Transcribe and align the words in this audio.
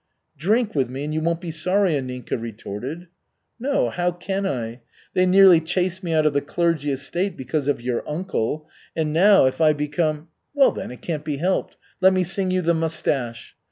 "Drink 0.35 0.73
with 0.73 0.89
me 0.89 1.03
and 1.03 1.13
you 1.13 1.21
won't 1.21 1.41
be 1.41 1.51
sorry," 1.51 1.91
Anninka 1.93 2.31
retorted. 2.35 3.05
"No, 3.59 3.91
how 3.91 4.11
can 4.11 4.47
I? 4.47 4.81
They 5.13 5.27
nearly 5.27 5.61
chased 5.61 6.01
me 6.01 6.11
out 6.11 6.25
of 6.25 6.33
the 6.33 6.41
clergy 6.41 6.89
estate 6.91 7.37
because 7.37 7.67
of 7.67 7.81
your 7.81 8.03
uncle, 8.09 8.67
and 8.95 9.13
now 9.13 9.45
if 9.45 9.61
I 9.61 9.73
become" 9.73 10.29
"Well, 10.55 10.71
then 10.71 10.89
it 10.89 11.03
can't 11.03 11.23
be 11.23 11.37
helped. 11.37 11.77
Let 12.01 12.13
me 12.13 12.23
sing 12.23 12.49
you 12.49 12.63
_The 12.63 12.75
Mustache. 12.75 13.55